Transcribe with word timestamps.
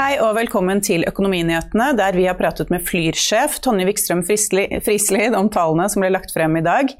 Hei 0.00 0.14
og 0.16 0.30
velkommen 0.32 0.78
til 0.80 1.02
Økonominyhetene, 1.04 1.90
der 1.98 2.16
vi 2.16 2.22
har 2.24 2.38
pratet 2.38 2.70
med 2.72 2.86
Flyr-sjef 2.88 3.58
Tonje 3.60 3.84
Wikstrøm 3.84 4.22
Frislid 4.24 5.36
om 5.36 5.50
tallene 5.52 5.90
som 5.92 6.00
ble 6.00 6.08
lagt 6.14 6.32
frem 6.32 6.56
i 6.56 6.62
dag. 6.64 6.94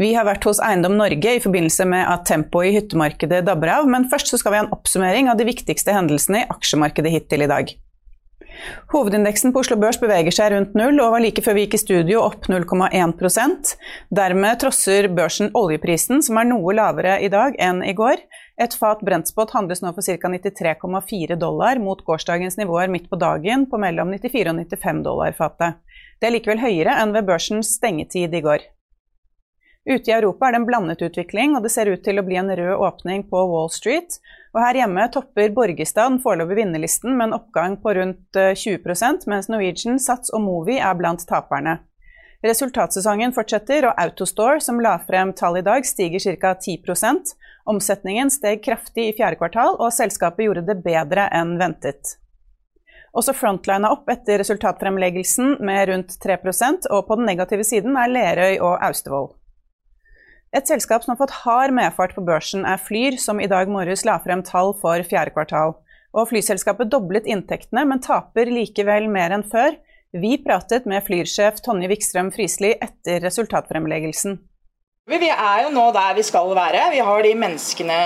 Vi 0.00 0.14
har 0.16 0.24
vært 0.24 0.46
hos 0.48 0.62
Eiendom 0.64 0.96
Norge 0.96 1.34
i 1.36 1.42
forbindelse 1.44 1.84
med 1.90 2.08
at 2.08 2.24
tempoet 2.30 2.70
i 2.70 2.78
hyttemarkedet 2.78 3.42
dabber 3.44 3.74
av, 3.74 3.90
men 3.92 4.08
først 4.08 4.32
skal 4.32 4.54
vi 4.54 4.62
ha 4.62 4.64
en 4.64 4.72
oppsummering 4.72 5.28
av 5.28 5.36
de 5.36 5.50
viktigste 5.50 5.92
hendelsene 5.92 6.46
i 6.46 6.48
aksjemarkedet 6.56 7.12
hittil 7.18 7.44
i 7.44 7.50
dag. 7.52 7.76
Hovedindeksen 8.92 9.52
på 9.52 9.60
Oslo 9.62 9.76
Børs 9.80 9.98
beveger 10.00 10.34
seg 10.34 10.52
rundt 10.52 10.76
null, 10.78 11.00
og 11.02 11.12
var 11.14 11.22
like 11.24 11.42
før 11.44 11.56
vi 11.58 11.66
gikk 11.66 11.76
i 11.76 11.82
studio 11.82 12.22
opp 12.24 12.48
0,1% 12.50 13.72
Dermed 14.18 14.60
trosser 14.62 15.08
børsen 15.12 15.50
oljeprisen, 15.58 16.22
som 16.24 16.40
er 16.40 16.48
noe 16.48 16.76
lavere 16.76 17.18
i 17.24 17.30
dag 17.32 17.58
enn 17.62 17.82
i 17.84 17.94
går. 17.96 18.22
Et 18.62 18.78
fat 18.80 19.02
brentspot 19.04 19.52
handles 19.56 19.82
nå 19.84 19.92
for 19.96 20.06
ca. 20.06 20.30
93,4 20.32 21.36
dollar, 21.40 21.82
mot 21.82 22.00
gårsdagens 22.06 22.56
nivåer 22.60 22.88
midt 22.92 23.10
på 23.10 23.20
dagen 23.20 23.66
på 23.70 23.80
mellom 23.82 24.14
94 24.14 24.54
og 24.54 24.62
95 24.64 25.04
dollar 25.04 25.36
fatet. 25.36 25.82
Det 26.20 26.30
er 26.30 26.38
likevel 26.38 26.62
høyere 26.62 26.96
enn 27.02 27.12
ved 27.12 27.28
børsens 27.28 27.74
stengetid 27.76 28.32
i 28.32 28.44
går. 28.44 28.64
Ute 29.86 30.10
i 30.10 30.14
Europa 30.16 30.48
er 30.48 30.56
det 30.56 30.58
en 30.58 30.66
blandet 30.66 31.02
utvikling, 31.06 31.52
og 31.54 31.62
det 31.62 31.70
ser 31.70 31.86
ut 31.86 32.00
til 32.02 32.18
å 32.18 32.24
bli 32.26 32.38
en 32.40 32.50
rød 32.58 32.80
åpning 32.88 33.22
på 33.30 33.42
Wall 33.52 33.68
Street. 33.70 34.16
Og 34.56 34.62
her 34.64 34.78
hjemme 34.80 35.02
topper 35.12 35.50
Borgestad 35.52 36.14
den 36.14 36.22
foreløpige 36.24 36.62
vinnerlisten 36.62 37.12
med 37.12 37.28
en 37.28 37.36
oppgang 37.36 37.76
på 37.82 37.92
rundt 37.98 38.38
20% 38.56 39.28
mens 39.28 39.50
Norwegian, 39.52 40.00
Sats 40.00 40.32
og 40.32 40.40
Movi 40.46 40.78
er 40.80 40.96
blant 40.96 41.26
taperne. 41.28 41.82
Resultatsesongen 42.44 43.34
fortsetter, 43.36 43.88
og 43.88 44.00
Autostore, 44.00 44.60
som 44.64 44.80
la 44.80 44.94
frem 45.04 45.32
tall 45.36 45.58
i 45.60 45.64
dag, 45.66 45.84
stiger 45.84 46.22
ca. 46.40 46.54
10% 46.56 47.34
Omsetningen 47.66 48.30
steg 48.30 48.62
kraftig 48.64 49.08
i 49.10 49.14
fjerde 49.16 49.40
kvartal, 49.40 49.74
og 49.76 49.92
selskapet 49.92 50.46
gjorde 50.46 50.66
det 50.68 50.78
bedre 50.84 51.26
enn 51.34 51.56
ventet. 51.60 52.16
Også 53.16 53.32
Frontline 53.36 53.88
er 53.88 53.96
opp 53.96 54.08
etter 54.12 54.38
resultatfremleggelsen 54.42 55.56
med 55.64 55.88
rundt 55.90 56.16
3% 56.22 56.88
og 56.92 57.08
på 57.08 57.16
den 57.18 57.28
negative 57.28 57.64
siden 57.64 57.96
er 57.96 58.12
Lerøy 58.12 58.60
og 58.60 58.76
Austevoll. 58.84 59.32
Et 60.56 60.64
selskap 60.64 61.04
som 61.04 61.12
har 61.12 61.18
fått 61.20 61.34
hard 61.42 61.74
medfart 61.76 62.14
på 62.16 62.22
børsen, 62.24 62.62
er 62.64 62.80
Flyr, 62.80 63.18
som 63.20 63.42
i 63.42 63.48
dag 63.50 63.68
morges 63.68 64.06
la 64.08 64.14
frem 64.24 64.40
tall 64.46 64.72
for 64.80 65.02
fjerde 65.04 65.34
kvartal. 65.34 65.74
Og 66.16 66.30
flyselskapet 66.30 66.88
doblet 66.88 67.28
inntektene, 67.28 67.84
men 67.84 68.00
taper 68.00 68.48
likevel 68.48 69.10
mer 69.12 69.34
enn 69.36 69.44
før. 69.44 69.76
Vi 70.16 70.38
pratet 70.40 70.86
med 70.88 71.04
Flyr-sjef 71.04 71.60
Tonje 71.60 71.90
Wikstrøm 71.92 72.30
Friisli 72.32 72.72
etter 72.80 73.20
resultatfremleggelsen. 73.26 74.38
Vi 75.06 75.28
er 75.30 75.60
jo 75.62 75.68
nå 75.70 75.84
der 75.94 76.16
vi 76.18 76.22
skal 76.26 76.48
være. 76.58 76.80
Vi 76.90 76.98
har 77.06 77.20
de 77.22 77.30
menneskene 77.38 77.96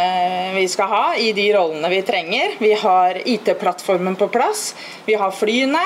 vi 0.53 0.67
skal 0.69 0.91
ha 0.93 1.05
i 1.17 1.31
de 1.33 1.47
rollene 1.55 1.89
vi 1.89 2.03
trenger. 2.05 2.59
Vi 2.61 2.75
har 2.77 3.17
IT-plattformen 3.25 4.19
på 4.21 4.29
plass. 4.29 4.75
Vi 5.07 5.17
har 5.17 5.33
flyene. 5.33 5.81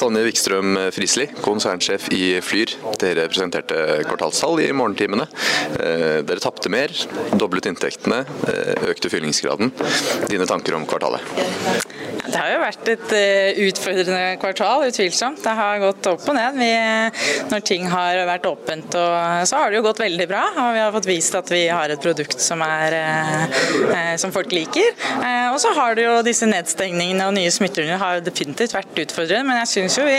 Tonje 0.00 0.22
Wikstrøm 0.24 0.78
Frisli, 0.96 1.26
konsernsjef 1.44 2.08
i 2.16 2.38
Flyr. 2.40 2.72
Dere 2.96 3.28
presenterte 3.28 4.00
kvartalstall 4.08 4.64
i 4.64 4.70
morgentimene. 4.72 5.28
Eh, 5.76 6.24
dere 6.24 6.40
tapte 6.40 6.72
mer, 6.72 6.96
doblet 7.36 7.68
inntektene, 7.68 8.24
eh, 8.48 8.88
økte 8.88 9.12
fyllingsgraden. 9.12 9.68
Dine 10.32 10.48
tanker 10.48 10.80
om 10.80 10.88
kvartalet? 10.88 11.28
Det 12.28 12.36
har 12.36 12.52
jo 12.52 12.60
vært 12.62 12.92
et 12.92 13.16
eh, 13.16 13.62
utfordrende 13.68 14.36
kvartal, 14.42 14.86
utvilsomt. 14.90 15.42
Det 15.44 15.56
har 15.58 15.82
gått 15.82 16.10
opp 16.10 16.28
og 16.28 16.36
ned. 16.36 16.58
Vi, 16.58 16.70
når 17.52 17.66
ting 17.66 17.88
har 17.88 18.20
vært 18.28 18.48
åpent, 18.48 18.98
så 19.48 19.62
har 19.62 19.70
det 19.70 19.80
jo 19.80 19.86
gått 19.86 20.02
veldig 20.02 20.28
bra 20.28 20.44
og 20.58 20.74
vi 20.74 20.80
har 20.82 20.92
fått 20.94 21.08
vist 21.08 21.36
at 21.38 21.50
vi 21.52 21.62
har 21.70 21.90
et 21.92 22.02
produkt 22.02 22.40
som, 22.42 22.62
er, 22.64 22.96
eh, 22.98 24.14
som 24.20 24.32
folk 24.34 24.52
liker. 24.54 24.94
Eh, 25.16 25.48
og 25.52 25.58
så 25.62 25.72
har 25.76 25.96
det 25.96 26.04
jo 26.06 26.16
disse 26.26 26.48
nedstengningene 26.48 27.28
og 27.28 27.34
nye 27.36 27.52
smitterunder 27.52 28.00
har 28.00 28.22
definitivt 28.24 28.74
vært 28.76 29.02
utfordrende, 29.04 29.46
men 29.48 29.60
jeg 29.62 29.72
syns 29.74 29.98
jo 30.00 30.06
vi, 30.06 30.18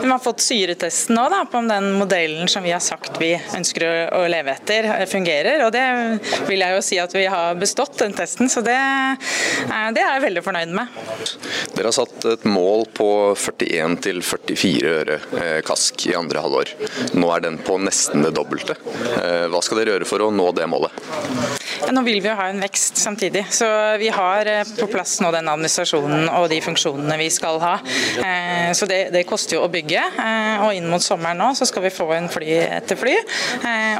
vi, 0.00 0.10
har 0.10 0.22
fått 0.22 0.44
syretesten 0.44 1.18
nå 1.18 1.26
da, 1.32 1.42
på 1.50 1.60
om 1.60 1.70
den 1.70 1.92
modellen 1.98 2.50
som 2.50 2.64
vi 2.66 2.74
har 2.74 2.82
sagt 2.84 3.18
vi 3.20 3.32
ønsker 3.56 3.86
å, 3.86 3.92
å, 4.20 4.24
leve 4.30 4.54
etter, 4.54 4.90
eh, 4.94 5.06
fungerer. 5.10 5.66
Og 5.66 5.74
det 5.74 5.86
vil 6.48 6.64
jeg 6.64 6.76
jo 6.76 6.84
si 6.84 7.00
at 7.02 7.16
vi 7.16 7.26
har 7.30 7.58
bestått, 7.60 7.98
den 8.00 8.16
testen, 8.16 8.50
så 8.52 8.62
det, 8.64 8.78
eh, 8.78 9.88
det 9.96 10.04
er 10.04 10.16
jeg 10.16 10.26
veldig 10.28 10.46
fornøyd 10.46 10.76
med. 10.76 11.00
Dere 11.76 11.92
har 11.92 11.96
satt 12.00 12.26
et 12.34 12.46
mål 12.48 12.86
på 12.96 13.10
41 13.38 13.98
44 14.26 14.94
øre 15.00 15.20
eh, 15.38 15.60
kask 15.66 16.08
i 16.10 16.16
andre 16.18 16.42
halvår. 16.42 16.74
Nå 17.14 17.30
er 17.34 17.46
den 17.46 17.60
på 17.62 17.78
nesten 17.82 18.26
det 18.26 18.34
dobbelte. 18.36 18.74
Hva 18.80 19.60
hva 19.60 19.66
skal 19.66 19.82
dere 19.82 19.92
gjøre 19.92 20.06
for 20.08 20.22
å 20.24 20.30
nå 20.32 20.46
det 20.56 20.64
målet? 20.72 20.94
Ja, 21.82 21.90
nå 21.92 22.00
vil 22.06 22.22
vi 22.24 22.30
jo 22.30 22.36
ha 22.38 22.46
en 22.48 22.62
vekst 22.64 22.96
samtidig. 22.96 23.42
Så 23.52 23.66
vi 24.00 24.08
har 24.08 24.48
eh, 24.48 24.70
på 24.78 24.88
plass 24.88 25.18
nå 25.20 25.28
den 25.34 25.50
administrasjonen 25.52 26.30
og 26.32 26.46
de 26.48 26.62
funksjonene 26.64 27.18
vi 27.20 27.28
skal 27.34 27.60
ha. 27.60 27.74
Eh, 28.24 28.72
så 28.76 28.88
det, 28.88 29.02
det 29.12 29.26
koster 29.28 29.58
jo 29.58 29.66
å 29.66 29.72
bygge. 29.72 30.00
Eh, 30.00 30.64
og 30.64 30.72
inn 30.78 30.88
mot 30.88 31.04
sommeren 31.04 31.42
nå 31.42 31.50
så 31.58 31.68
skal 31.68 31.84
vi 31.84 31.92
få 31.92 32.08
en 32.16 32.32
fly 32.32 32.56
etter 32.62 32.96
fly. 32.96 33.18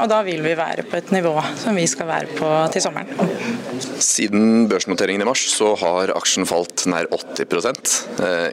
Og 0.01 0.09
da 0.09 0.23
vil 0.25 0.41
vi 0.45 0.57
være 0.57 0.87
på 0.89 0.97
et 0.97 1.13
nivå 1.13 1.37
som 1.61 1.77
vi 1.77 1.85
skal 1.91 2.09
være 2.09 2.41
på 2.41 2.55
til 2.73 2.89
sommeren. 2.89 3.90
Siden 4.01 4.69
børsnoteringen 4.71 5.25
i 5.25 5.29
mars 5.29 5.45
så 5.53 5.75
har 5.81 6.15
aksjen 6.17 6.49
falt 6.49 6.87
nær 6.91 7.09
80% 7.13 7.91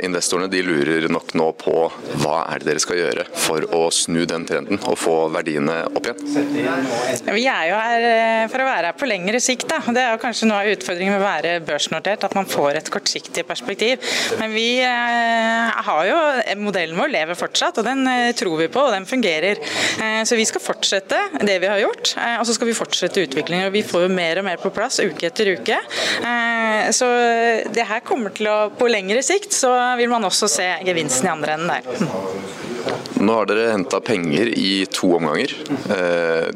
Investorene 0.06 0.50
de 0.52 0.62
lurer 0.66 1.08
nok 1.12 1.34
nå 1.38 1.50
på 1.60 1.76
hva 2.22 2.42
er 2.52 2.62
det 2.62 2.72
dere 2.72 2.84
skal 2.84 3.00
gjøre 3.00 3.26
for 3.38 3.66
å 3.76 3.88
snu 3.94 4.24
den 4.30 4.46
trenden 4.48 4.80
og 4.88 4.98
få 5.00 5.16
verdiene 5.34 5.80
opp 5.88 6.08
igjen? 6.10 6.20
Vi 7.28 7.46
er 7.48 7.70
jo 7.70 7.78
her 7.78 8.06
eh, 8.08 8.44
for 8.52 8.64
å 8.64 8.68
være 8.68 8.92
her 8.92 8.98
på 8.98 9.10
lengre 9.10 9.42
sikt. 9.44 9.68
Da. 9.70 9.80
Det 9.94 10.04
er 10.04 10.22
kanskje 10.22 10.50
noe 10.50 10.64
av 10.64 10.72
utfordringen 10.74 11.16
med 11.16 11.22
å 11.22 11.28
være 11.28 11.54
børsnotert, 11.68 12.26
at 12.28 12.36
man 12.38 12.48
får 12.50 12.80
et 12.82 12.92
kortsiktig 12.94 13.44
perspektiv. 13.48 14.04
Men 14.42 14.54
vi 14.56 14.68
eh, 14.84 15.82
har 15.88 16.04
jo 16.10 16.18
modellen 16.64 16.98
vår 17.00 17.14
lever 17.14 17.40
fortsatt, 17.40 17.82
og 17.82 17.88
den 17.88 18.04
eh, 18.12 18.32
tror 18.38 18.58
vi 18.62 18.70
på, 18.72 18.88
og 18.88 18.96
den 18.96 19.08
fungerer. 19.10 19.62
Så 20.28 20.38
vi 20.38 20.46
skal 20.48 20.62
fortsette 20.62 21.18
det 21.46 21.58
vi 21.62 21.70
har 21.70 21.80
gjort, 21.82 22.14
og 22.40 22.46
så 22.48 22.54
skal 22.56 22.70
vi 22.70 22.76
fortsette 22.78 23.24
utviklingen. 23.26 23.68
og 23.70 23.76
Vi 23.76 23.84
får 23.86 24.06
jo 24.06 24.12
mer 24.14 24.42
og 24.42 24.46
mer 24.48 24.60
på 24.62 24.72
plass 24.74 25.00
uke 25.04 25.30
etter 25.30 25.37
uke. 25.46 25.78
Så 26.98 27.08
det 27.74 27.86
her 27.88 28.02
kommer 28.06 28.34
til 28.36 28.50
å 28.50 28.56
På 28.78 28.88
lengre 28.90 29.22
sikt 29.26 29.54
så 29.54 29.72
vil 30.00 30.10
man 30.10 30.26
også 30.28 30.50
se 30.52 30.68
gevinsten 30.88 31.30
i 31.30 31.32
andre 31.32 31.58
enden 31.58 31.70
der. 31.72 32.67
Nå 33.20 33.34
har 33.34 33.48
dere 33.50 33.72
henta 33.72 34.00
penger 34.04 34.50
i 34.58 34.86
to 34.94 35.10
omganger. 35.18 35.54
Eh, 35.94 36.50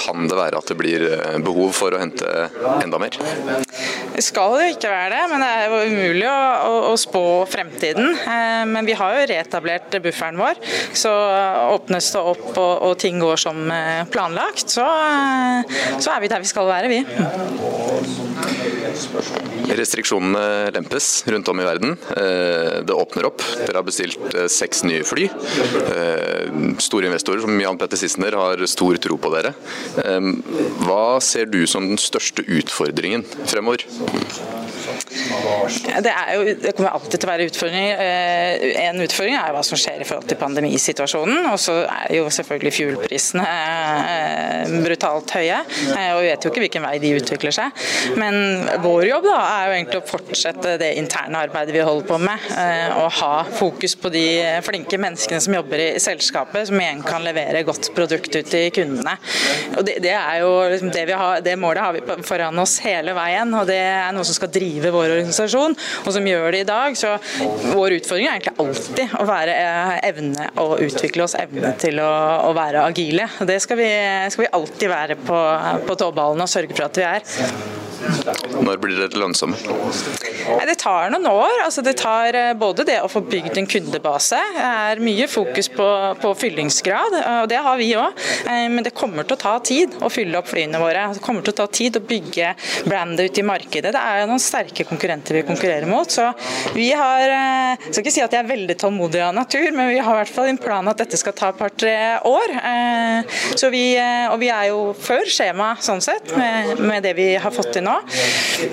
kan 0.00 0.28
det 0.28 0.38
være 0.38 0.58
at 0.58 0.70
det 0.70 0.76
blir 0.78 1.04
eh, 1.06 1.38
behov 1.44 1.72
for 1.76 1.94
å 1.94 2.00
hente 2.00 2.48
enda 2.80 2.98
mer? 3.00 3.18
Det 4.10 4.24
skal 4.26 4.56
jo 4.58 4.72
ikke 4.74 4.90
være 4.90 5.14
det, 5.14 5.22
men 5.30 5.44
det 5.44 5.50
er 5.50 5.66
jo 5.68 5.80
umulig 5.92 6.26
å, 6.28 6.40
å, 6.66 6.74
å 6.90 6.96
spå 7.00 7.24
fremtiden. 7.50 8.10
Eh, 8.18 8.64
men 8.70 8.88
vi 8.88 8.96
har 8.98 9.16
jo 9.16 9.28
reetablert 9.30 10.00
bufferen 10.02 10.40
vår. 10.40 10.60
Så 10.96 11.12
åpnes 11.76 12.10
det 12.14 12.24
opp 12.34 12.50
og, 12.56 12.74
og 12.90 12.98
ting 13.00 13.20
går 13.22 13.40
som 13.40 13.62
planlagt, 14.10 14.68
så, 14.72 14.86
så, 15.98 16.10
er 16.12 16.22
vi 16.24 16.30
der 16.32 16.42
vi 16.42 16.50
skal 16.50 16.68
være, 16.70 16.90
vi. 16.90 17.04
Restriksjonene 19.80 20.70
lempes 20.74 21.08
rundt 21.30 21.48
om 21.48 21.60
i 21.60 21.66
verden. 21.66 21.96
Eh, 22.16 22.80
det 22.86 22.96
åpner 22.96 23.28
opp. 23.30 23.42
Dere 23.64 23.80
har 23.80 23.86
bestilt 23.86 24.34
eh, 24.34 24.48
seks 24.50 24.84
nye 24.88 25.04
fly. 25.06 25.28
Eh, 25.28 26.46
store 26.82 27.10
investorer 27.10 27.44
som 27.44 27.60
Jan 27.60 27.80
Petter 27.80 28.00
Sissener 28.00 28.36
har 28.38 28.64
stor 28.70 29.00
tro 29.02 29.18
på 29.20 29.32
dere. 29.34 29.54
Hva 30.84 31.20
ser 31.24 31.50
du 31.50 31.62
som 31.70 31.86
den 31.88 32.00
største 32.00 32.44
utfordringen 32.46 33.24
fremover? 33.46 33.86
Det, 36.00 36.12
jo, 36.34 36.44
det, 36.62 36.72
kommer 36.76 36.92
alltid 36.94 37.16
til 37.20 37.28
å 37.28 37.30
være 37.30 37.46
utfordringer. 37.50 38.00
Eh, 38.04 38.64
en 38.84 39.00
utfordring 39.02 39.36
er 39.38 39.54
hva 39.54 39.62
som 39.66 39.78
skjer 39.80 40.02
i 40.02 40.06
forhold 40.06 40.28
til 40.30 40.38
pandemisituasjonen. 40.40 41.48
Og 41.50 41.58
så 41.62 41.76
er 41.84 42.14
jo 42.18 42.28
selvfølgelig 42.32 42.72
fuelprisene 42.76 43.44
eh, 43.46 44.74
brutalt 44.84 45.34
høye. 45.36 45.60
Eh, 45.94 46.10
og 46.14 46.22
vi 46.22 46.30
vet 46.30 46.46
jo 46.46 46.52
ikke 46.52 46.64
hvilken 46.64 46.86
vei 46.86 46.94
de 47.02 47.14
utvikler 47.18 47.56
seg. 47.56 47.84
Men 48.20 48.66
vår 48.84 49.08
jobb 49.10 49.28
da, 49.28 49.38
er 49.40 49.70
jo 49.70 49.76
egentlig 49.78 50.02
å 50.02 50.08
fortsette 50.10 50.76
det 50.82 50.92
interne 51.00 51.44
arbeidet 51.46 51.74
vi 51.76 51.84
holder 51.86 52.08
på 52.10 52.20
med. 52.22 52.48
Og 53.00 53.08
ha 53.20 53.32
fokus 53.56 53.96
på 53.98 54.12
de 54.12 54.24
flinke 54.66 54.98
menneskene 55.00 55.40
som 55.42 55.56
jobber 55.56 55.82
i 55.82 55.90
selskapet, 56.02 56.68
som 56.68 56.80
igjen 56.80 57.02
kan 57.06 57.24
levere 57.24 57.64
godt 57.66 57.90
produkt 57.96 58.34
ut 58.36 58.50
til 58.50 58.70
kundene. 58.74 59.16
Og 59.76 59.84
det, 59.86 59.98
det 60.04 60.14
er 60.16 60.40
jo 60.42 60.52
liksom 60.70 60.92
det, 60.94 61.06
har, 61.10 61.40
det 61.44 61.56
målet 61.60 61.84
har 61.84 61.96
vi 61.96 62.22
foran 62.26 62.62
oss 62.62 62.78
hele 62.84 63.14
veien, 63.16 63.52
og 63.56 63.66
det 63.70 63.78
er 63.80 64.10
noe 64.14 64.26
som 64.26 64.36
skal 64.36 64.52
drive 64.52 64.89
vår 64.94 65.16
organisasjon, 65.16 65.76
og 66.04 66.14
som 66.16 66.28
gjør 66.30 66.50
det 66.54 66.64
i 66.64 66.68
dag. 66.68 66.96
Så 66.98 67.14
vår 67.74 67.98
utfordring 67.98 68.28
er 68.28 68.38
egentlig 68.38 68.56
alltid 68.64 69.18
å 69.20 69.26
være 69.28 69.58
eh, 69.58 69.92
evne 70.10 70.48
å 70.60 70.68
utvikle 70.80 71.26
oss, 71.26 71.36
evne 71.40 71.74
til 71.80 72.00
å, 72.04 72.12
å 72.48 72.54
være 72.56 72.86
agile. 72.86 73.28
Det 73.46 73.60
skal 73.62 73.80
vi, 73.80 73.90
skal 74.32 74.46
vi 74.46 74.54
alltid 74.60 74.92
være 74.92 75.20
på, 75.20 75.44
på 75.86 76.00
tåballen 76.00 76.46
og 76.46 76.50
sørge 76.50 76.76
for 76.76 76.88
at 76.88 77.00
vi 77.00 77.08
er. 77.10 77.79
Når 78.00 78.78
blir 78.80 78.96
dere 78.96 79.20
lønnsomme? 79.20 79.58
Det 80.66 80.76
tar 80.80 81.10
noen 81.12 81.26
år. 81.28 81.52
Altså, 81.66 81.82
det 81.84 81.96
tar 82.00 82.36
eh, 82.36 82.52
både 82.58 82.86
det 82.88 82.98
å 83.04 83.08
få 83.10 83.22
bygd 83.26 83.58
en 83.60 83.68
kundebase. 83.68 84.38
Det 84.54 84.64
er 84.66 85.02
mye 85.04 85.26
fokus 85.30 85.68
på, 85.72 85.88
på 86.22 86.32
fyllingsgrad, 86.40 87.16
og 87.42 87.48
det 87.50 87.60
har 87.64 87.78
vi 87.80 87.90
òg. 87.98 88.22
Eh, 88.46 88.66
men 88.72 88.86
det 88.86 88.94
kommer 88.96 89.26
til 89.28 89.36
å 89.36 89.40
ta 89.40 89.54
tid 89.64 89.98
å 90.00 90.10
fylle 90.12 90.40
opp 90.40 90.48
flyene 90.50 90.80
våre. 90.80 91.06
Det 91.16 91.24
kommer 91.24 91.44
til 91.44 91.54
å 91.54 91.58
ta 91.62 91.66
tid 91.80 91.98
å 92.00 92.04
bygge 92.04 92.54
brandet 92.88 93.30
ute 93.30 93.42
i 93.42 93.46
markedet. 93.46 93.92
Det 93.96 94.04
er 94.14 94.28
noen 94.30 94.42
sterke 94.42 94.86
konkurrenter 94.88 95.40
vi 95.40 95.44
konkurrerer 95.50 95.88
mot. 95.90 96.10
Så 96.10 96.30
vi 96.76 96.90
har 96.96 97.20
Jeg 97.20 97.76
eh, 97.76 97.90
skal 97.90 98.02
ikke 98.02 98.14
si 98.14 98.22
at 98.24 98.32
jeg 98.34 98.42
er 98.42 98.48
veldig 98.48 98.76
tålmodig 98.80 99.20
av 99.22 99.34
natur, 99.36 99.68
men 99.76 99.90
vi 99.92 100.00
har 100.00 100.16
i 100.16 100.22
hvert 100.22 100.32
fall 100.32 100.48
en 100.50 100.60
plan 100.60 100.88
at 100.90 101.02
dette 101.02 101.18
skal 101.20 101.34
ta 101.36 101.50
et 101.52 101.58
par-tre 101.58 101.94
år. 102.26 102.56
Så 103.58 103.68
vi, 103.72 103.84
og 104.30 104.38
vi 104.40 104.48
er 104.52 104.70
jo 104.70 104.80
før 104.98 105.28
skjema 105.30 105.72
sånn 105.82 106.02
sett, 106.04 106.32
med, 106.36 106.80
med 106.80 107.04
det 107.04 107.12
vi 107.18 107.28
har 107.40 107.54
fått 107.54 107.72
til 107.76 107.84
nå 107.86 107.89
nå. 107.90 107.98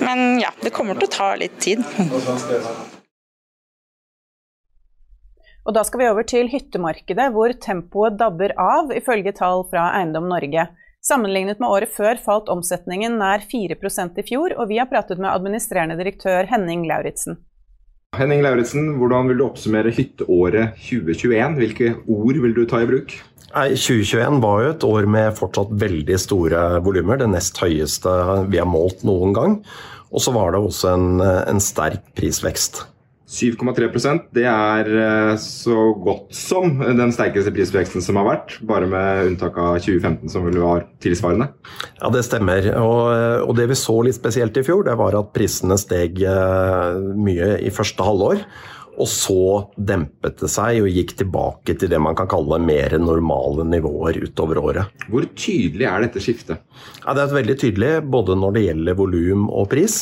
Men 0.00 0.38
ja, 0.42 0.54
det 0.62 0.72
kommer 0.74 0.96
til 0.98 1.10
å 1.10 1.14
ta 1.18 1.32
litt 1.40 1.58
tid. 1.62 1.84
Og 5.68 5.74
da 5.76 5.82
skal 5.84 6.00
vi 6.00 6.08
over 6.08 6.24
til 6.24 6.48
hyttemarkedet, 6.48 7.28
hvor 7.34 7.52
tempoet 7.60 8.16
dabber 8.16 8.54
av, 8.56 8.88
ifølge 8.96 9.34
tall 9.36 9.66
fra 9.68 9.90
Eiendom 9.98 10.30
Norge. 10.30 10.64
Sammenlignet 11.04 11.60
med 11.60 11.68
året 11.68 11.92
før 11.92 12.16
falt 12.24 12.48
omsetningen 12.52 13.18
nær 13.20 13.44
4% 13.44 14.16
i 14.18 14.24
fjor, 14.26 14.56
og 14.56 14.70
vi 14.72 14.80
har 14.80 14.88
pratet 14.90 15.20
med 15.20 15.30
administrerende 15.30 15.98
direktør 16.00 16.48
Henning 16.50 16.86
Lauritzen. 16.88 17.38
Henning 18.16 18.40
Lauritzen, 18.40 18.94
hvordan 18.96 19.28
vil 19.28 19.38
du 19.38 19.44
oppsummere 19.44 19.92
hytteåret 19.92 20.78
2021? 20.80 21.58
Hvilke 21.60 21.92
ord 22.08 22.40
vil 22.40 22.56
du 22.56 22.62
ta 22.64 22.80
i 22.80 22.88
bruk? 22.88 23.12
Nei, 23.54 23.68
2021 23.72 24.42
var 24.44 24.60
jo 24.62 24.72
et 24.74 24.84
år 24.84 25.08
med 25.08 25.38
fortsatt 25.38 25.72
veldig 25.80 26.18
store 26.20 26.66
volumer. 26.84 27.20
Det 27.20 27.30
nest 27.32 27.58
høyeste 27.62 28.12
vi 28.52 28.60
har 28.60 28.68
målt 28.68 29.06
noen 29.08 29.32
gang. 29.36 29.58
Og 30.08 30.24
så 30.24 30.32
var 30.36 30.52
det 30.52 30.62
også 30.64 30.92
en, 30.94 31.08
en 31.20 31.60
sterk 31.62 32.04
prisvekst. 32.16 32.84
7,3% 33.28 34.30
det 34.32 34.46
er 34.48 34.88
eh, 34.88 35.34
så 35.42 35.90
godt 36.00 36.32
som 36.32 36.78
den 36.80 37.10
sterkeste 37.12 37.52
prisveksten 37.52 38.04
som 38.04 38.16
har 38.16 38.24
vært, 38.24 38.54
bare 38.64 38.88
med 38.88 39.34
unntak 39.34 39.58
av 39.60 39.74
2015, 39.84 40.32
som 40.32 40.46
vel 40.48 40.56
var 40.62 40.86
tilsvarende. 41.04 41.50
Ja, 41.98 42.08
det 42.14 42.24
stemmer. 42.24 42.70
Og, 42.80 43.02
og, 43.44 43.52
det 43.58 43.68
vi 43.68 43.76
så 43.76 43.98
litt 44.06 44.16
spesielt 44.16 44.56
i 44.56 44.64
fjor, 44.64 44.86
det 44.88 44.96
var 44.96 45.18
at 45.18 45.34
prisene 45.36 45.76
steg 45.80 46.24
eh, 46.24 47.04
mye 47.20 47.58
i 47.60 47.74
første 47.74 48.06
halvår. 48.06 48.40
Og 48.98 49.08
så 49.10 49.42
dempet 49.76 50.40
det 50.42 50.50
seg 50.50 50.82
og 50.82 50.90
gikk 50.90 51.14
tilbake 51.20 51.76
til 51.78 51.90
det 51.92 52.00
man 52.02 52.16
kan 52.18 52.28
kalle 52.30 52.58
mer 52.62 52.96
normale 52.98 53.66
nivåer 53.68 54.18
utover 54.24 54.58
året. 54.62 55.04
Hvor 55.08 55.26
tydelig 55.38 55.86
er 55.86 56.06
dette 56.06 56.22
skiftet? 56.22 56.64
Ja, 57.04 57.14
det 57.16 57.22
er 57.24 57.36
veldig 57.38 57.56
tydelig 57.58 57.92
både 58.10 58.36
når 58.38 58.54
det 58.56 58.64
gjelder 58.66 58.96
volum 58.98 59.46
og 59.48 59.68
pris. 59.72 59.96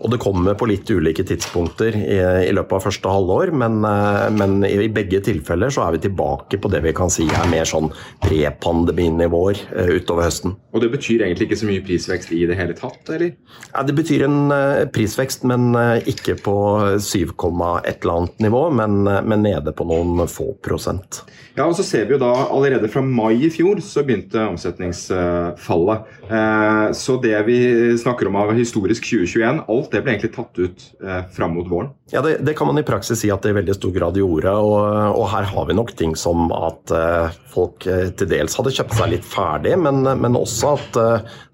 Og 0.00 0.12
det 0.12 0.20
kommer 0.22 0.56
på 0.58 0.68
litt 0.70 0.88
ulike 0.88 1.24
tidspunkter 1.26 1.96
i, 1.98 2.18
i 2.48 2.54
løpet 2.54 2.78
av 2.78 2.86
første 2.86 3.12
halvår, 3.12 3.52
men, 3.62 3.80
eh, 3.84 4.28
men, 4.36 4.58
i 4.66 4.88
begge 4.92 5.20
tilfeller 5.24 5.72
så 5.72 5.86
er 5.86 5.96
vi 5.96 6.04
tilbake 6.06 6.60
på 6.62 6.70
det 6.72 6.82
vi 6.86 6.94
kan 6.96 7.12
si 7.12 7.26
er 7.26 7.50
mer 7.50 7.68
sånn 7.68 7.90
prepandeminivåer 8.24 9.60
uh, 9.74 9.90
utover 9.98 10.28
høsten. 10.28 10.54
Og 10.72 10.82
det 10.84 10.90
betyr 10.94 11.26
egentlig 11.26 11.48
ikke 11.48 11.60
så 11.60 11.68
mye 11.68 11.84
prisvekst 11.84 12.32
i 12.36 12.44
det 12.48 12.56
hele 12.58 12.76
tatt, 12.78 13.02
eller? 13.12 13.34
Ja, 13.72 13.84
det 13.86 13.96
betyr 13.98 14.26
en 14.26 14.38
uh, 14.52 14.84
prisvekst, 14.92 15.44
men 15.48 15.76
ikke 16.08 16.36
på 16.40 16.56
7, 17.02 17.34
et 17.34 18.00
eller 18.00 18.14
annet 18.14 18.35
nivå, 18.42 18.70
men, 18.70 19.02
men, 19.02 19.42
nede 19.42 19.72
på 19.72 19.86
noen 19.88 20.26
få 20.28 20.52
prosent. 20.64 21.22
Ja, 21.56 21.64
og 21.64 21.76
så 21.78 21.84
ser 21.86 22.04
vi 22.06 22.16
jo 22.16 22.20
da 22.20 22.32
Allerede 22.52 22.88
fra 22.92 23.00
mai 23.04 23.46
i 23.46 23.50
fjor 23.52 23.80
så 23.84 24.04
begynte 24.04 24.42
omsetningsfallet. 24.44 26.10
Eh, 26.28 26.82
så 26.96 27.16
det 27.22 27.36
vi 27.48 27.58
snakker 27.98 28.28
om 28.28 28.36
av 28.40 28.52
historisk 28.56 29.06
2021, 29.08 29.62
alt 29.72 29.90
det 29.92 30.02
ble 30.04 30.14
egentlig 30.14 30.34
tatt 30.36 30.60
ut 30.60 30.86
eh, 31.04 31.22
fram 31.32 31.56
mot 31.56 31.70
våren? 31.70 31.92
Ja, 32.12 32.20
det, 32.22 32.38
det, 32.46 32.54
kan 32.58 32.68
man 32.68 32.78
i 32.78 32.86
praksis 32.86 33.22
si 33.24 33.32
at 33.32 33.42
det 33.42 33.54
i 33.54 33.58
veldig 33.58 33.76
stor 33.78 33.94
grad 33.94 34.20
gjorde. 34.20 34.52
Og, 34.52 34.76
og 35.16 35.26
her 35.32 35.48
har 35.48 35.68
vi 35.70 35.78
nok 35.78 35.94
ting 35.98 36.16
som 36.18 36.50
at 36.54 36.92
eh, 36.94 37.40
folk 37.56 37.86
til 37.86 38.28
dels 38.28 38.56
hadde 38.58 38.74
kjøpt 38.76 38.98
seg 38.98 39.14
litt 39.14 39.26
ferdig, 39.26 39.76
men, 39.80 40.04
men 40.04 40.36
også 40.36 40.76
at 40.76 40.98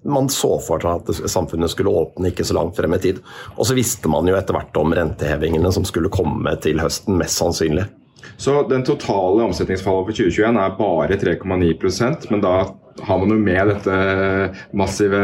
man 0.02 0.28
så 0.32 0.56
for 0.62 0.82
seg 0.82 1.02
at 1.02 1.30
samfunnet 1.30 1.72
skulle 1.72 1.92
åpne 1.94 2.32
ikke 2.32 2.46
så 2.46 2.56
langt 2.58 2.76
frem 2.78 2.94
i 2.96 3.00
tid. 3.02 3.22
Og 3.56 3.66
så 3.68 3.76
visste 3.78 4.10
man 4.10 4.28
jo 4.28 4.36
etter 4.38 4.56
hvert 4.56 4.78
om 4.80 4.94
rentehevingene 4.96 5.72
som 5.74 5.86
skulle 5.88 6.12
komme 6.12 6.56
til 6.64 6.82
høsten, 6.82 7.18
mest 7.20 7.38
sannsynlig. 7.38 7.86
Så 8.36 8.62
den 8.70 8.84
totale 8.86 9.44
omsetningsfallet 9.48 10.08
for 10.08 10.16
2021 10.16 10.62
er 10.62 10.78
bare 10.78 11.18
3,9% 11.18 12.30
men 12.30 12.42
da 12.42 12.54
har 13.00 13.18
man 13.18 13.32
jo 13.32 13.38
med 13.40 13.70
dette 13.70 13.94
massive, 14.76 15.20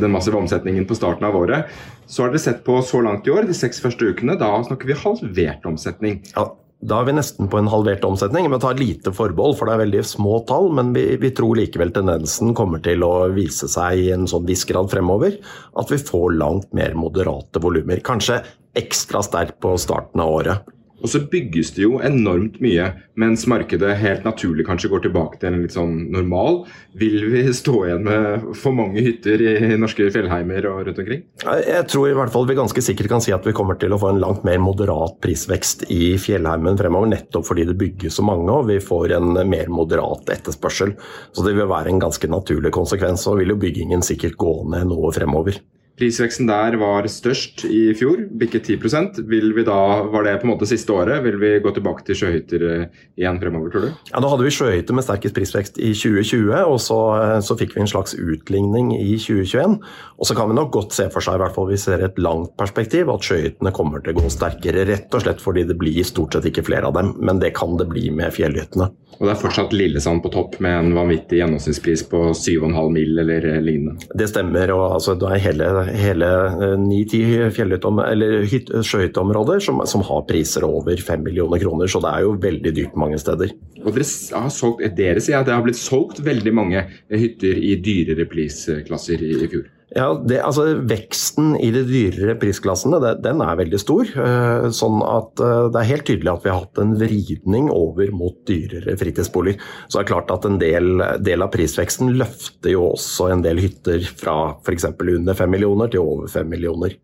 den 0.00 0.12
massive 0.12 0.40
omsetningen 0.40 0.88
på 0.88 0.96
starten 0.98 1.26
av 1.28 1.36
året. 1.38 1.70
Så 2.06 2.24
har 2.24 2.32
dere 2.32 2.42
sett 2.42 2.64
på 2.66 2.80
så 2.86 3.00
langt 3.04 3.26
i 3.26 3.32
år, 3.34 3.46
de 3.46 3.54
seks 3.56 3.78
første 3.82 4.10
ukene, 4.10 4.34
da 4.38 4.50
snakker 4.66 4.90
vi 4.90 4.98
halvert 4.98 5.66
omsetning. 5.68 6.18
Ja, 6.34 6.48
da 6.84 6.98
er 7.00 7.06
vi 7.08 7.14
nesten 7.16 7.48
på 7.48 7.58
en 7.58 7.70
halvert 7.72 8.04
omsetning. 8.04 8.50
Vi 8.52 8.58
tar 8.60 8.76
lite 8.76 9.12
forbehold, 9.16 9.56
for 9.56 9.68
det 9.68 9.74
er 9.74 9.82
veldig 9.86 10.02
små 10.06 10.42
tall. 10.48 10.68
Men 10.76 10.92
vi, 10.96 11.06
vi 11.20 11.32
tror 11.34 11.56
likevel 11.56 11.92
tendensen 11.94 12.52
kommer 12.58 12.82
til 12.84 13.04
å 13.06 13.28
vise 13.32 13.68
seg 13.72 14.02
i 14.04 14.10
en 14.14 14.28
sånn 14.28 14.44
viss 14.48 14.66
grad 14.68 14.92
fremover. 14.92 15.38
At 15.80 15.92
vi 15.92 15.98
får 15.98 16.36
langt 16.36 16.68
mer 16.76 16.94
moderate 16.98 17.62
volumer. 17.64 18.04
Kanskje 18.04 18.42
ekstra 18.76 19.24
sterkt 19.24 19.56
på 19.64 19.72
starten 19.80 20.20
av 20.20 20.34
året. 20.36 20.75
Og 21.02 21.10
så 21.12 21.20
bygges 21.28 21.74
det 21.76 21.84
jo 21.84 21.98
enormt 22.04 22.56
mye, 22.64 22.88
mens 23.20 23.44
markedet 23.50 23.98
helt 24.00 24.24
naturlig 24.24 24.64
kanskje 24.66 24.88
går 24.92 25.04
tilbake 25.04 25.40
til 25.40 25.50
en 25.50 25.60
litt 25.62 25.74
sånn 25.76 25.94
normal. 26.14 26.62
Vil 26.96 27.18
vi 27.32 27.42
stå 27.56 27.74
igjen 27.84 28.06
med 28.06 28.46
for 28.56 28.76
mange 28.76 29.04
hytter 29.04 29.44
i 29.44 29.76
norske 29.80 30.08
fjellheimer 30.14 30.68
og 30.70 30.86
rundt 30.88 31.02
omkring? 31.02 31.22
Jeg 31.44 31.84
tror 31.92 32.08
i 32.10 32.16
hvert 32.16 32.32
fall 32.32 32.48
vi 32.48 32.58
ganske 32.58 32.84
sikkert 32.84 33.12
kan 33.12 33.24
si 33.24 33.34
at 33.36 33.44
vi 33.46 33.54
kommer 33.56 33.78
til 33.80 33.92
å 33.92 34.00
få 34.00 34.14
en 34.14 34.22
langt 34.22 34.46
mer 34.48 34.58
moderat 34.62 35.20
prisvekst 35.24 35.86
i 35.92 36.16
fjellheimen 36.20 36.80
fremover, 36.80 37.12
nettopp 37.12 37.50
fordi 37.50 37.68
det 37.68 37.78
bygges 37.80 38.16
så 38.16 38.24
mange 38.26 38.48
og 38.52 38.70
vi 38.70 38.80
får 38.82 39.18
en 39.18 39.36
mer 39.48 39.72
moderat 39.72 40.32
etterspørsel. 40.32 40.96
Så 41.36 41.44
det 41.44 41.56
vil 41.58 41.68
være 41.70 41.92
en 41.92 42.02
ganske 42.02 42.30
naturlig 42.30 42.72
konsekvens, 42.74 43.28
og 43.28 43.42
vil 43.42 43.52
jo 43.52 43.60
byggingen 43.60 44.04
sikkert 44.04 44.38
gå 44.40 44.58
ned 44.72 44.88
noe 44.90 45.12
fremover. 45.14 45.60
Prisveksten 45.96 46.48
der 46.48 46.76
var 46.76 47.06
størst 47.08 47.62
i 47.64 47.94
fjor, 47.96 48.20
bikket 48.36 48.68
10% 48.68 49.22
Vil 49.30 49.54
vi 49.56 49.64
da, 49.64 49.76
Var 50.12 50.26
det 50.26 50.34
på 50.42 50.48
en 50.48 50.52
måte 50.52 50.68
siste 50.68 50.92
året? 50.92 51.22
Vil 51.24 51.38
vi 51.40 51.54
gå 51.64 51.72
tilbake 51.72 52.04
til 52.04 52.18
sjøhytter 52.20 52.64
eh, 52.68 52.98
igjen 53.16 53.40
fremover, 53.40 53.72
tror 53.72 53.86
du? 53.86 54.02
Ja, 54.10 54.20
Nå 54.20 54.28
hadde 54.32 54.44
vi 54.44 54.52
sjøhytter 54.52 54.96
med 54.96 55.06
sterkest 55.06 55.36
prisvekst 55.36 55.80
i 55.80 55.94
2020, 55.96 56.52
og 56.68 56.76
så, 56.84 56.98
eh, 57.22 57.38
så, 57.44 57.56
fikk 57.56 57.72
vi 57.76 57.84
en 57.86 57.88
slags 57.88 58.12
utligning 58.12 58.92
i 58.98 59.16
2021. 59.16 59.78
Og 60.20 60.28
så 60.28 60.36
kan 60.36 60.50
vi 60.50 60.58
nok 60.58 60.74
godt 60.76 60.96
se 60.96 61.08
for 61.14 61.24
seg, 61.24 61.38
i 61.38 61.44
hvert 61.44 61.56
fall 61.56 61.70
vi 61.70 61.80
ser 61.80 62.04
et 62.04 62.20
langt 62.20 62.52
perspektiv, 62.60 63.08
at 63.14 63.24
sjøhyttene 63.24 63.72
kommer 63.76 64.04
til 64.04 64.12
å 64.12 64.20
gå 64.20 64.32
sterkere. 64.32 64.84
Rett 64.90 65.16
og 65.16 65.24
slett 65.24 65.40
fordi 65.40 65.64
det 65.70 65.78
blir 65.80 66.04
stort 66.04 66.36
sett 66.36 66.50
ikke 66.52 66.66
flere 66.68 66.92
av 66.92 66.98
dem, 66.98 67.14
men 67.24 67.40
det 67.40 67.54
kan 67.56 67.78
det 67.80 67.88
bli 67.88 68.10
med 68.12 68.36
fjellhyttene. 68.36 68.92
Og 69.16 69.24
det 69.24 69.32
er 69.32 69.40
fortsatt 69.40 69.72
Lillesand 69.72 70.20
på 70.20 70.30
topp 70.34 70.58
med 70.60 70.74
en 70.76 70.90
vanvittig 70.96 71.38
gjennomsnittspris 71.40 72.02
på 72.10 72.20
7,5 72.36 72.90
mil 72.92 73.22
eller 73.22 73.46
lignende? 73.64 73.96
Det 74.12 74.28
stemmer. 74.28 74.72
og 74.74 74.98
altså, 74.98 75.14
det 75.16 75.30
er 75.32 75.44
hele 75.46 75.70
hele 75.94 76.26
eh, 76.50 76.74
ni-ti 76.80 77.20
sjøhytteområder 77.54 79.60
som, 79.64 79.80
som, 79.88 80.02
har 80.06 80.26
priser 80.28 80.64
over 80.66 80.96
fem 81.02 81.22
millioner 81.26 81.58
kroner, 81.62 81.86
så 81.90 81.98
det 82.04 82.12
er 82.12 82.20
jo 82.26 82.34
veldig 82.42 82.72
dyrt 82.76 82.98
mange 82.98 83.18
steder. 83.22 83.48
Og 83.84 83.90
dere, 83.94 84.08
har 84.34 84.50
solgt, 84.54 84.84
dere 84.98 85.20
sier 85.22 85.38
at 85.40 85.48
det 85.48 85.56
har 85.56 85.66
blitt 85.66 85.80
solgt 85.80 86.18
veldig 86.26 86.52
mange 86.56 86.84
hytter 87.12 87.54
i 87.60 87.76
dyrere 87.82 88.24
prisklasser 88.30 89.18
i, 89.22 89.32
i 89.44 89.46
fjor? 89.52 89.66
Ja, 89.94 90.08
det, 90.18 90.40
altså 90.42 90.64
Veksten 90.82 91.52
i 91.62 91.68
de 91.70 91.84
dyrere 91.86 92.34
prisklassene 92.40 92.98
det, 93.04 93.12
den 93.22 93.38
er 93.44 93.58
veldig 93.60 93.78
stor. 93.78 94.08
Eh, 94.18 94.66
sånn 94.74 94.98
at 95.06 95.38
eh, 95.38 95.68
Det 95.70 95.78
er 95.78 95.90
helt 95.92 96.06
tydelig 96.08 96.32
at 96.32 96.42
vi 96.42 96.50
har 96.50 96.64
hatt 96.64 96.80
en 96.82 96.96
vridning 96.98 97.70
over 97.70 98.10
mot 98.10 98.34
dyrere 98.50 98.96
fritidsboliger. 98.98 99.62
Så 99.86 100.00
det 100.00 100.02
er 100.02 100.10
klart 100.10 100.34
at 100.34 100.48
En 100.50 100.58
del, 100.58 100.98
del 101.22 101.44
av 101.44 101.52
prisveksten 101.54 102.16
løfter 102.18 102.74
jo 102.74 102.88
også 102.96 103.30
en 103.30 103.46
del 103.46 103.62
hytter 103.62 104.02
fra 104.10 104.56
f.eks. 104.58 104.90
under 104.98 105.38
5 105.38 105.54
millioner 105.54 105.90
til 105.92 106.02
over 106.02 106.30
5 106.34 106.50
millioner. 106.50 106.98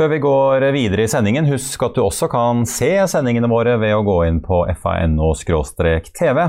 Før 0.00 0.08
vi 0.08 0.18
går 0.24 0.64
videre 0.72 1.04
i 1.04 1.08
sendingen, 1.12 1.44
husk 1.44 1.82
at 1.84 1.92
du 1.92 2.00
også 2.00 2.24
kan 2.32 2.62
se 2.64 2.88
sendingene 3.12 3.50
våre 3.52 3.74
ved 3.82 3.92
å 3.92 4.00
gå 4.00 4.14
inn 4.30 4.38
på 4.40 4.62
fano-tv, 4.80 6.40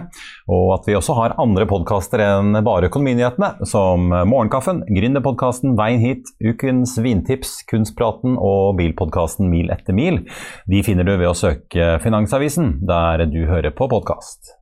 og 0.47 0.69
at 0.77 0.87
vi 0.87 0.95
også 0.95 1.15
har 1.17 1.35
andre 1.35 1.67
podkaster 1.67 2.23
enn 2.23 2.55
bare 2.63 2.87
Økonominyhetene, 2.87 3.67
som 3.67 4.07
Morgenkaffen, 4.07 4.79
Gründerpodkasten 4.87 5.75
Veien 5.75 5.99
hit, 5.99 6.31
Ukens 6.39 6.95
vintips, 7.03 7.57
Kunstpraten 7.67 8.39
og 8.39 8.79
bilpodkasten 8.79 9.51
Mil 9.51 9.67
etter 9.75 9.99
mil. 9.99 10.23
De 10.71 10.79
finner 10.87 11.03
du 11.03 11.17
ved 11.17 11.33
å 11.33 11.35
søke 11.35 11.97
Finansavisen, 12.07 12.77
der 12.87 13.27
du 13.27 13.41
hører 13.51 13.75
på 13.75 13.91
podkast. 13.91 14.55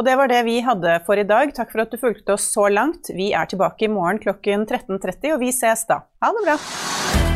Og 0.00 0.08
det 0.08 0.16
var 0.16 0.32
det 0.32 0.46
vi 0.48 0.62
hadde 0.64 1.02
for 1.04 1.20
i 1.20 1.28
dag. 1.28 1.52
Takk 1.52 1.76
for 1.76 1.84
at 1.84 1.92
du 1.92 2.00
fulgte 2.00 2.40
oss 2.40 2.48
så 2.56 2.70
langt. 2.72 3.12
Vi 3.12 3.34
er 3.36 3.52
tilbake 3.52 3.84
i 3.84 3.92
morgen 3.92 4.24
klokken 4.24 4.64
13.30, 4.64 5.34
og 5.36 5.42
vi 5.44 5.52
ses 5.52 5.84
da. 5.92 6.06
Ha 6.24 6.32
det 6.40 6.48
bra! 6.48 7.35